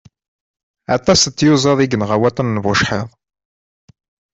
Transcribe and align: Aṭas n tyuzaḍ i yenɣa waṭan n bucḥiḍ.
Aṭas 0.95 1.21
n 1.27 1.31
tyuzaḍ 1.37 1.79
i 1.81 1.85
yenɣa 1.89 2.15
waṭan 2.21 2.47
n 2.55 2.61
bucḥiḍ. 2.63 3.07